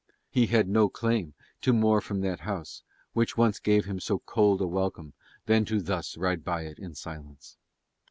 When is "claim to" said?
0.89-1.71